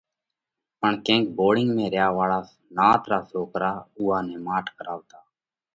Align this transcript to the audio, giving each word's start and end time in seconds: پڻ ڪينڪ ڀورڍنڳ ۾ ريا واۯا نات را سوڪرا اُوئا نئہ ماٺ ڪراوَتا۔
پڻ 0.79 0.91
ڪينڪ 1.05 1.25
ڀورڍنڳ 1.37 1.69
۾ 1.79 1.85
ريا 1.93 2.07
واۯا 2.17 2.39
نات 2.77 3.01
را 3.11 3.19
سوڪرا 3.29 3.71
اُوئا 3.97 4.17
نئہ 4.27 4.37
ماٺ 4.45 4.65
ڪراوَتا۔ 4.77 5.19